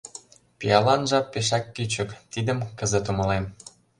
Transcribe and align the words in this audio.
Пиалан 0.57 1.01
жап 1.09 1.25
пешак 1.33 1.65
кӱчык, 1.75 2.09
Тидым 2.31 2.59
кызыт 2.77 3.05
умылем. 3.11 3.45